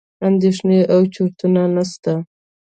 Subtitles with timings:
[0.27, 2.13] اندېښنې او چورتونه نسته.